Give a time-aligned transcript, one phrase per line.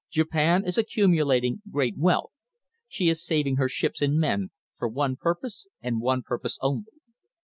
[0.09, 2.31] Japan is accumulating great wealth.
[2.87, 6.93] She is saving her ships and men for one purpose, and one purpose only.